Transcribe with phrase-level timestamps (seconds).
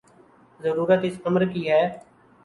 [0.59, 1.83] ضرورت اس امر کی ہے